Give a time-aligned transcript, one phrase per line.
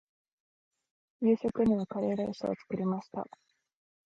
[1.21, 3.23] 夕食にはカレーライスを作りました。